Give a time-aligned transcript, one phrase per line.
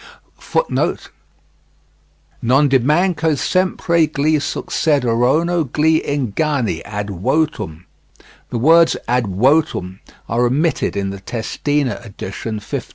[2.43, 7.83] "Nondimanco sempre gli succederono gli inganni (ad votum)."
[8.49, 12.87] The words "ad votum" are omitted in the Testina addition, 1550.